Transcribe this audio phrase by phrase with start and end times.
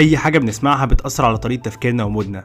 [0.00, 2.44] أي حاجة بنسمعها بتأثر على طريقة تفكيرنا و mood نا.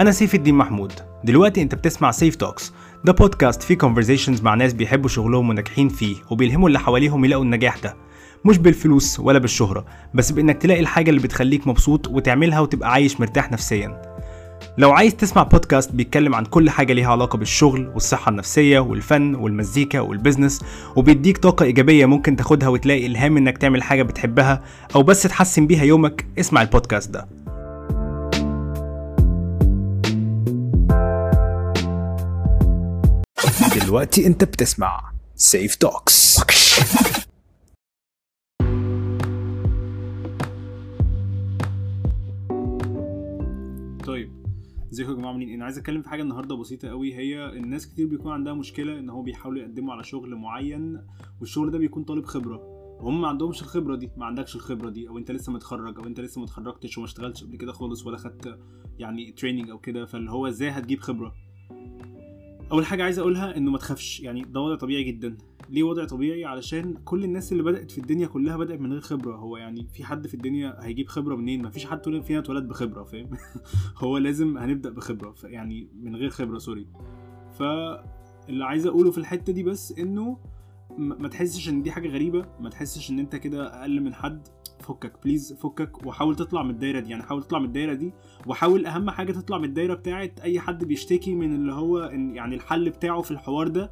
[0.00, 0.92] أنا سيف الدين محمود.
[1.24, 2.72] دلوقتي أنت بتسمع سيف توكس
[3.04, 7.78] ده بودكاست فيه conversations مع ناس بيحبوا شغلهم وناجحين فيه وبيلهموا اللي حواليهم يلاقوا النجاح
[7.78, 7.96] ده.
[8.44, 9.84] مش بالفلوس ولا بالشهرة
[10.14, 14.02] بس بإنك تلاقي الحاجة اللي بتخليك مبسوط وتعملها وتبقى عايش مرتاح نفسيا.
[14.78, 20.00] لو عايز تسمع بودكاست بيتكلم عن كل حاجة ليها علاقة بالشغل والصحة النفسية والفن والمزيكا
[20.00, 20.60] وال business
[20.96, 24.62] وبيديك طاقة إيجابية ممكن تاخدها وتلاقي إلهام إنك تعمل حاجة بتحبها
[24.94, 27.28] أو بس تحسن بيها يومك اسمع البودكاست ده.
[33.84, 35.00] دلوقتي أنت بتسمع
[35.36, 36.37] سيف توكس
[44.98, 47.88] ازيكم يا جماعة عاملين إيه؟ أنا عايز أتكلم في حاجة النهارده بسيطة قوي هي الناس
[47.88, 51.00] كتير بيكون عندها مشكلة إن هو بيحاولوا يقدموا على شغل معين
[51.40, 52.56] والشغل ده بيكون طالب خبرة.
[53.00, 56.20] وهم ما عندهمش الخبرة دي ما عندكش الخبرة دي أو أنت لسه متخرج أو أنت
[56.20, 58.58] لسه ما اتخرجتش وما اشتغلتش قبل كده خالص ولا خدت
[58.98, 61.34] يعني training أو كده فاللي هو إزاي هتجيب خبرة؟
[62.72, 65.36] أول حاجة عايز أقولها إنه ما تخافش يعني ده وضع طبيعي جدا.
[65.70, 69.36] ليه وضع طبيعي علشان كل الناس اللي بدأت في الدنيا كلها بدأت من غير خبرة.
[69.36, 73.04] هو يعني في حد في الدنيا هيجيب خبرة منين؟ ما فيش حد فينا اتولد بخبرة
[73.04, 73.30] فاهم؟
[74.02, 76.86] هو لازم هنبدأ بخبرة يعني من غير خبرة sorry.
[77.52, 80.38] فاللي عايز أقوله في الحتة دي بس إنه
[80.98, 84.48] ما تحسش إن دي حاجة غريبة ما تحسش إن أنت كده أقل من حد.
[84.80, 87.10] فكك بليز فكك وحاول تطلع من الدايرة دي.
[87.10, 88.12] يعني حاول تطلع من الدايرة دي
[88.46, 92.90] وحاول أهم حاجة تطلع من الدايرة بتاعت أي حد بيشتكي من اللي هو يعني الحل
[92.90, 93.90] بتاعه في الحوار ده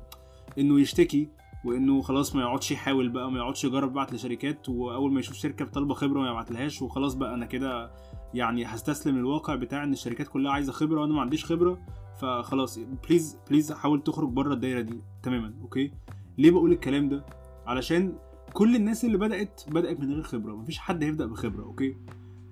[0.58, 1.28] إنه يشتكي.
[1.64, 5.64] وإنه خلاص ما يقعدش يحاول بقى ما يقعدش يجرب يبعت لشركات وأول ما يشوف شركة
[5.64, 7.90] طالبه خبرة ما يبعتلهاش وخلاص بقى أنا كده
[8.34, 11.78] يعني هستسلم للواقع بتاع إن الشركات كلها عايزة خبرة وأنا ما عنديش خبرة.
[12.20, 15.92] فخلاص please please حاول تخرج بره الدايرة دي تماما okay؟
[16.38, 17.24] ليه بقول الكلام ده؟
[17.66, 18.12] علشان
[18.52, 21.96] كل الناس اللي بدأت بدأت من غير خبرة مفيش حد هيبدأ بخبرة okay؟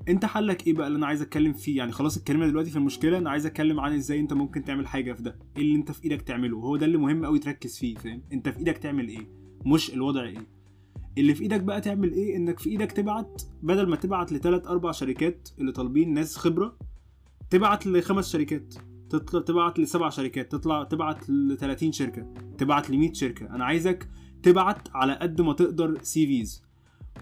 [0.08, 3.18] انت حلك إيه بقى اللي أنا عايز اتكلم فيه؟ يعني خلاص اتكلمنا دلوقتي في المشكلة
[3.18, 5.38] أنا عايز اتكلم عن إزاي انت ممكن تعمل حاجة في ده.
[5.56, 8.48] إيه اللي انت في إيدك تعمله؟ هو ده اللي مهم قوي تركز فيه فاهم؟ انت
[8.48, 9.28] في إيدك تعمل إيه؟
[9.66, 10.46] مش الوضع إيه؟
[11.18, 14.92] اللي في إيدك بقى تعمل إيه؟ انك في إيدك تبعت بدل ما تبعت لثلاث أربع
[14.92, 16.78] شركات اللي طالبين ناس خبرة
[17.50, 18.74] تبعت لخمس شركات
[19.10, 23.46] تطلع تبعت لسبع شركات تطلع تبعت ل 30 شركة تبعت ل 100 شركة.
[23.46, 24.08] أنا عايزك
[24.42, 26.63] تبعت على قد ما تقدر CVs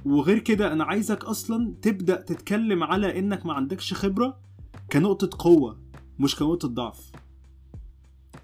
[0.05, 4.39] وغير كده أنا عايزك أصلا تبدأ تتكلم على إنك ما عندكش خبرة
[4.93, 5.81] كنقطة قوة
[6.19, 7.13] مش كنقطة ضعف.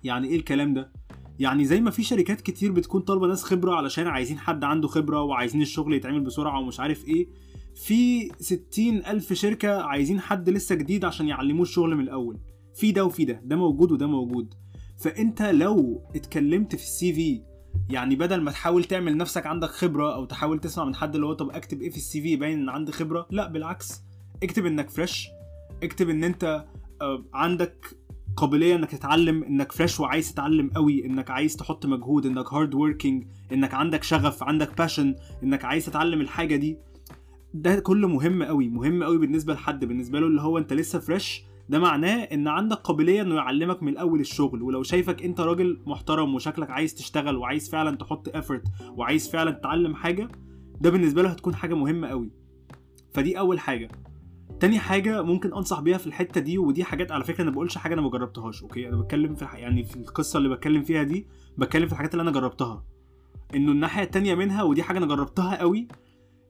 [0.05, 0.93] يعني إيه الكلام ده؟
[1.39, 5.23] يعني زي ما في شركات كتير بتكون طالبة ناس خبرة علشان عايزين حد عنده خبرة
[5.23, 7.29] وعايزين الشغل يتعمل بسرعة ومش عارف إيه.
[7.75, 12.39] في ستين ألف شركة عايزين حد لسه جديد عشان يعلموه الشغل من الأول.
[12.75, 14.55] في ده وفي ده ده موجود وده موجود.
[14.99, 17.43] فأنت لو اتكلمت في ال CV
[17.91, 21.33] يعني بدل ما تحاول تعمل نفسك عندك خبرة أو تحاول تسمع من حد اللي هو
[21.33, 24.03] طب اكتب إيه في ال CV يبين إن عندي خبرة لا بالعكس.
[24.43, 25.29] اكتب إنك fresh
[25.83, 26.65] اكتب إن أنت
[27.35, 27.87] عندك
[28.37, 33.27] قابلية إنك تتعلم إنك fresh وعايز تتعلم قوي إنك عايز تحط مجهود إنك hard working
[33.53, 36.79] إنك عندك شغف عندك passion إنك عايز تتعلم الحاجة دي.
[37.55, 41.43] ده كله مهم قوي مهم قوي بالنسبة لحد بالنسبة له اللي هو أنت لسه fresh
[41.69, 46.35] ده معناه إن عندك قابلية إنه يعلمك من الأول الشغل ولو شايفك أنت راجل محترم
[46.35, 48.63] وشكلك عايز تشتغل وعايز فعلا تحط effort
[48.97, 50.29] وعايز فعلا تتعلم حاجة
[50.81, 52.31] ده بالنسبة له هتكون حاجة مهمة قوي
[53.15, 53.89] فدي أول حاجة.
[54.61, 57.95] تاني حاجة ممكن أنصح بيها في الحتة دي ودي حاجات على فكرة أنا بقولش حاجة
[57.95, 61.27] أنا مجربتهاش okay؟ أنا بتكلم في يعني في القصة اللي بتكلم فيها دي
[61.59, 62.85] بتكلم في الحاجات اللي أنا جربتها.
[63.55, 65.89] إنه الناحية التانية منها ودي حاجة أنا جربتها قوي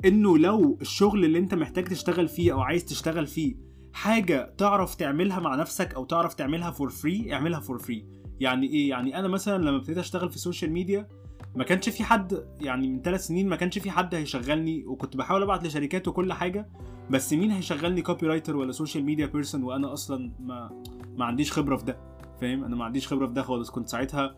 [0.04, 3.54] إنه لو الشغل اللي أنت محتاج تشتغل فيه أو عايز تشتغل فيه
[3.98, 8.06] حاجة تعرف تعملها مع نفسك أو تعرف تعملها for free اعملها for free
[8.40, 11.08] يعني إيه؟ يعني أنا مثلا لما ابتديت أشتغل في ال social media
[11.56, 15.42] ما كانش في حد يعني من ثلاث سنين ما كانش في حد هيشغلني وكنت بحاول
[15.42, 16.68] أبعت لشركات وكل حاجة
[17.10, 20.82] بس مين هيشغلني copywriter ولا social media person وأنا أصلا ما
[21.16, 21.96] ما عنديش خبرة في ده؟
[22.40, 23.70] فاهم؟ أنا ما عنديش خبرة في ده خالص.
[23.70, 24.36] كنت ساعتها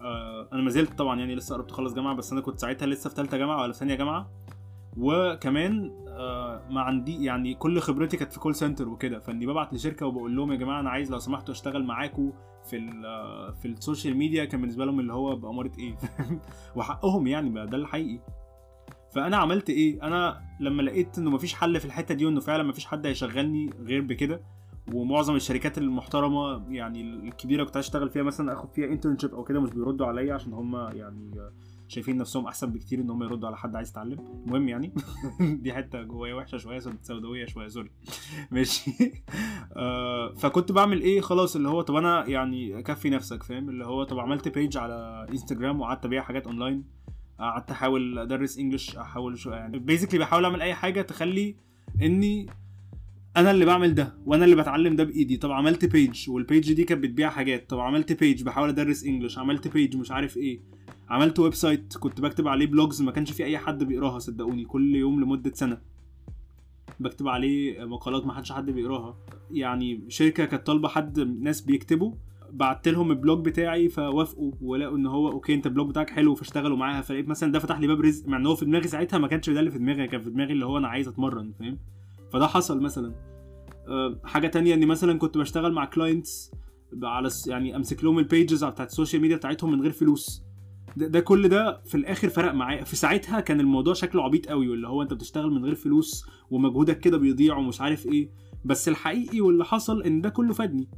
[0.00, 3.10] آه أنا ما زلت طبعا يعني لسه قربت أخلص جامعة بس أنا كنت ساعتها لسه
[3.10, 4.30] في ثالثه جامعة ولا في ثانية جامعة.
[4.98, 10.06] وكمان آه ما عندي يعني كل خبرتي كانت في call center وكده فاني ببعت لشركة
[10.06, 12.32] وبقول لهم يا جماعة أنا عايز لو سمحتوا أشتغل معاكم
[12.64, 12.78] في
[13.62, 15.96] في ال social media كان بالنسبة لهم اللي هو بأمارة إيه؟
[16.76, 18.20] وحقهم يعني بقى ده الحقيقي.
[19.14, 22.86] فأنا عملت إيه؟ أنا لما لقيت إنه مفيش حل في الحتة دي وإنه فعلا مفيش
[22.86, 24.40] حد هيشغلني غير بكده
[24.94, 29.70] ومعظم الشركات المحترمة يعني الكبيرة كنت أشتغل فيها مثلا آخد فيها internship أو كده مش
[29.70, 31.30] بيردوا عليا عشان هم يعني
[31.88, 34.42] شايفين نفسهم أحسن بكتير إن هم يردوا على حد عايز يتعلم.
[34.46, 34.92] المهم يعني
[35.62, 37.90] دي حتة جوايا وحشة شوية سوداوية شوية sorry.
[38.50, 38.90] ماشي.
[39.76, 44.04] آه فكنت بعمل إيه؟ خلاص اللي هو طب أنا يعني كفي نفسك فاهم؟ اللي هو
[44.04, 46.84] طب عملت page على انستجرام وقعدت أبيع حاجات اونلاين
[47.38, 51.56] قعدت أحاول أدرس English أحاول شو يعني basically بحاول أعمل أي حاجة تخلي
[52.02, 52.46] إني
[53.36, 55.36] أنا اللي بعمل ده وأنا اللي بتعلم ده بإيدي.
[55.36, 57.70] طب عملت page وال page دي كانت بتبيع حاجات.
[57.70, 60.60] طب عملت page بحاول أدرس English عملت page مش عارف إيه.
[61.08, 65.20] عملت website كنت بكتب عليه blogs ما كانش في أي حد بيقراها صدقوني كل يوم
[65.20, 65.78] لمدة سنة.
[67.00, 69.16] بكتب عليه مقالات ما حدش حد بيقراها.
[69.50, 72.12] يعني شركة كانت طالبة حد ناس بيكتبوا
[72.52, 76.34] بعت لهم ال blog بتاعي فوافقوا ولقوا إن هو okay أنت ال blog بتاعك حلو
[76.34, 77.00] فاشتغلوا معاها.
[77.00, 79.50] فلقيت مثلا ده فتح لي باب رزق مع إن هو في دماغي ساعتها ما كانش
[79.50, 81.78] ده اللي في دماغي كان في دماغي اللي هو أنا عايز أتمرن فاهم؟
[82.32, 83.14] فده حصل مثلا.
[83.88, 86.50] أه حاجة تانية إني مثلا كنت بشتغل مع clients
[87.02, 90.45] على يعني أمسك لهم ال pages بتاعت ال social media بتاعتهم من غير فلوس.
[90.96, 92.84] ده, ده كل ده في الآخر فرق معايا.
[92.84, 97.00] في ساعتها كان الموضوع شكله عبيط قوي واللي هو انت بتشتغل من غير فلوس ومجهودك
[97.00, 98.30] كده بيضيع ومش عارف إيه.
[98.64, 100.88] بس الحقيقي واللي حصل ان ده كله فادني.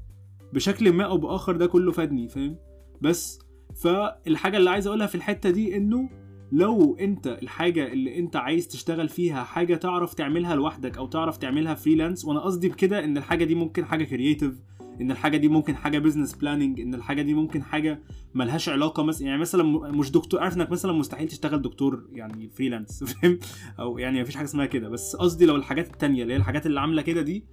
[0.52, 2.56] بشكل ما أو بآخر ده كله فادني فاهم؟
[3.00, 3.38] بس
[3.82, 6.08] فالحاجة اللي عايز أقولها في الحتة دي إنه
[6.52, 11.74] لو أنت الحاجة اللي أنت عايز تشتغل فيها حاجة تعرف تعملها لوحدك أو تعرف تعملها
[11.74, 14.54] freelance وأنا قصدي بكده إن الحاجة دي ممكن حاجة creative
[15.00, 18.02] إن الحاجة دي ممكن حاجة business planning إن الحاجة دي ممكن حاجة
[18.34, 23.04] ملهاش علاقة مثلا يعني مثلا مش دكتور عارف إنك مثلا مستحيل تشتغل دكتور يعني freelance
[23.04, 23.38] فاهم؟
[23.78, 24.88] أو يعني مفيش حاجة اسمها كده.
[24.88, 27.46] بس قصدي لو الحاجات التانية اللي هي الحاجات اللي عاملة كده دي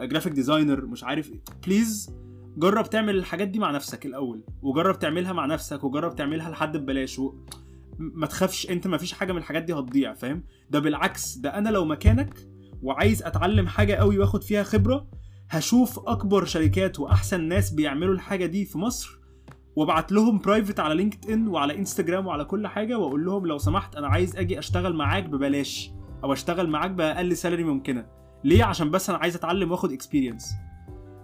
[0.00, 1.32] graphic designer مش عارف
[1.66, 2.10] please
[2.56, 7.18] جرب تعمل الحاجات دي مع نفسك الأول وجرب تعملها مع نفسك وجرب تعملها لحد ببلاش
[7.18, 7.34] و...
[7.98, 11.68] ما تخافش أنت ما فيش حاجة من الحاجات دي هتضيع فاهم؟ ده بالعكس ده أنا
[11.68, 12.34] لو مكانك
[12.82, 15.06] وعايز أتعلم حاجة قوي وآخد فيها خبرة
[15.50, 19.18] هشوف أكبر شركات وأحسن ناس بيعملوا الحاجة دي في مصر
[19.76, 24.08] وأبعت لهم private على LinkedIn وعلى انستجرام وعلى كل حاجة وأقول لهم لو سمحت أنا
[24.08, 25.90] عايز أجي أشتغل معاك ببلاش
[26.24, 28.06] أو أشتغل معاك بأقل salary ممكنة.
[28.44, 30.54] ليه؟ عشان بس أنا عايز أتعلم وأخد experience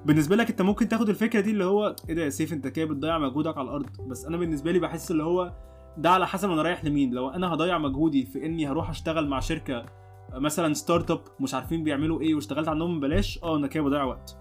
[0.06, 2.84] بالنسبة لك أنت ممكن تاخد الفكرة دي اللي هو إيه ده يا سيف أنت كده
[2.84, 3.86] بتضيع مجهودك على الأرض.
[4.08, 5.52] بس أنا بالنسبة لي بحس اللي هو
[5.98, 7.10] ده على حسب أنا رايح لمين.
[7.14, 9.86] لو أنا هضيع مجهودي في إني هروح أشتغل مع شركة
[10.34, 14.36] مثلا startup مش عارفين بيعملوا إيه واشتغلت عندهم ببلاش آه أنا كده بضيع وقت.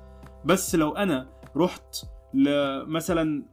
[0.46, 1.96] بس لو أنا رحت
[2.34, 3.44] لمثلا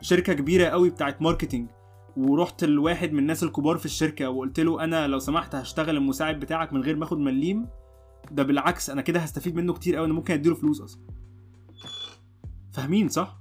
[0.00, 1.68] شركة كبيرة قوي بتاعت marketing
[2.16, 6.72] ورحت لواحد من الناس الكبار في الشركة وقلت له أنا لو سمحت هشتغل المساعد بتاعك
[6.72, 7.66] من غير ما آخد مليم
[8.30, 11.02] ده بالعكس أنا كده هستفيد منه كتير قوي أنا ممكن أديله فلوس أصلا.
[12.72, 13.38] فاهمين صح؟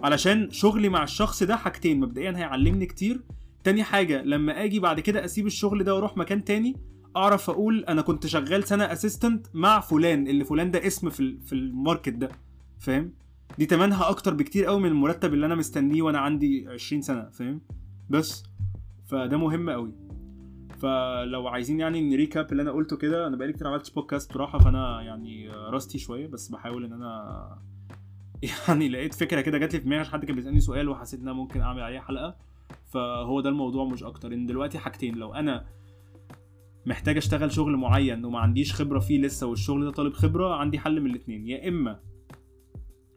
[0.00, 3.24] علشان شغلي مع الشخص ده حاجتين مبدئيا هيعلمني كتير.
[3.64, 6.76] تاني حاجة لما آجي بعد كده أسيب الشغل ده وأروح مكان تاني
[7.18, 11.52] اعرف أقول أنا كنت شغال سنة assistant مع فلان اللي فلان ده اسم في في
[11.52, 12.28] ال market ده
[12.78, 13.12] فاهم؟
[13.58, 17.60] دي تمنها أكتر بكتير قوي من المرتب اللي أنا مستنيه وأنا عندي 20 سنة فاهم؟
[18.10, 18.44] بس
[19.06, 19.92] فده مهم قوي.
[20.78, 24.58] فلو عايزين يعني ن recap اللي أنا قلته كده أنا بقالي كتير عملتش بودكاست بصراحة
[24.58, 27.58] فأنا يعني rusty شوية بس بحاول إن أنا
[28.68, 31.28] يعني لقيت فكرة كده جات لي في دماغي عشان حد كان بيسألني سؤال وحسيت إن
[31.28, 32.36] أنا ممكن أعمل عليه حلقة.
[32.86, 34.32] فهو ده الموضوع مش أكتر.
[34.32, 35.64] إن دلوقتي حاجتين لو أنا
[36.88, 41.00] محتاج أشتغل شغل معين وما عنديش خبرة فيه لسه والشغل ده طالب خبرة عندي حل
[41.00, 42.00] من الاثنين يا إما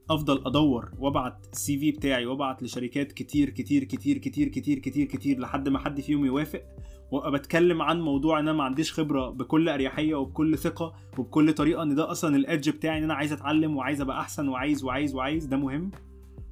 [0.09, 5.39] أفضل أدور وأبعت السي في بتاعي وأبعت لشركات كتير كتير كتير كتير كتير كتير كتير
[5.39, 6.61] لحد ما حد فيهم يوافق
[7.11, 11.83] وأبقى بتكلم عن موضوع إن أنا ما عنديش خبرة بكل أريحية وبكل ثقة وبكل طريقة
[11.83, 15.45] إن ده أصلا الإدج بتاعي إن أنا عايز أتعلم وعايز أبقى أحسن وعايز وعايز وعايز
[15.45, 15.91] ده مهم.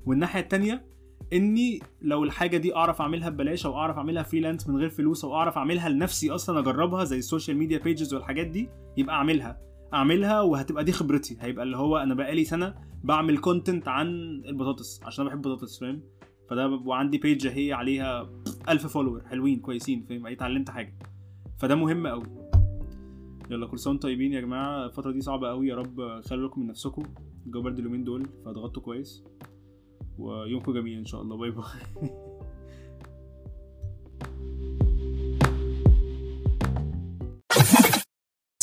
[0.05, 0.85] والناحية التانية
[1.33, 5.35] اني لو الحاجة دي اعرف اعملها ببلاش أو اعرف اعملها freelance من غير فلوس أو
[5.35, 9.61] اعرف اعملها لنفسي أصلا اجربها زي ال social media pages والحاجات دي يبقى اعملها.
[9.93, 11.37] اعملها وهتبقى دي خبرتي.
[11.39, 14.07] هيبقى اللي هو أنا بقالي سنة بعمل content عن
[14.45, 16.01] البطاطس عشان أنا بحب البطاطس فاهم؟
[16.49, 18.29] فده وعندي page اهي عليها
[18.69, 20.99] ألف follower حلوين كويسين فاهم؟ اي اتعلمت حاجة.
[21.57, 22.23] فده مهم قوي.
[23.49, 24.85] يلا كل سنة طيبين يا جماعة.
[24.85, 25.67] الفترة دي صعبة قوي.
[25.67, 27.03] يا رب خلوا بالكم من نفسكم.
[27.45, 29.23] الجو برد اليومين دول فاتغطوا كويس.
[30.19, 31.37] ويومكم جميل إن شاء الله.
[31.37, 31.63] bye bye.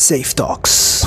[0.00, 1.04] سيف توكس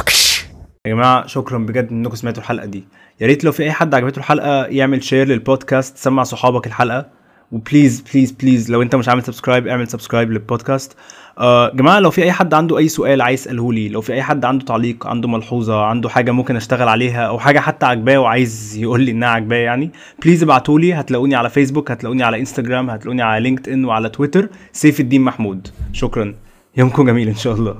[0.87, 2.83] يا جماعة شكرا بجد إنكم سمعتوا الحلقة دي.
[3.21, 7.18] يا ريت لو في أي حد عجبته الحلقة يعمل share للبودكاست سمع صحابك الحلقة.
[7.51, 10.95] و please please please لو انت مش عامل subscribe اعمل subscribe للبودكاست
[11.39, 14.21] آه جماعة لو في أي حد عنده أي سؤال عايز يسأله لي لو في أي
[14.23, 18.77] حد عنده تعليق عنده ملحوظة عنده حاجة ممكن أشتغل عليها أو حاجة حتى عجباه وعايز
[18.77, 19.91] يقول لي إنها عجباه يعني
[20.23, 20.93] please ابعتوا لي.
[20.93, 25.67] هتلاقوني على فيسبوك هتلاقوني على انستجرام هتلاقوني على لينكد ان وعلى تويتر سيف الدين محمود.
[25.93, 26.35] شكرا.
[26.77, 27.75] يومكم جميل إن شاء الله.